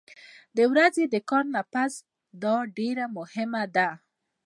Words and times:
د 0.57 0.59
ورځې 0.71 1.03
د 1.13 1.15
کار 1.29 1.45
نه 1.53 1.61
پس 1.73 1.93
دا 2.43 2.55
ډېره 2.77 3.05
مهمه 3.17 3.63
ده 3.75 3.89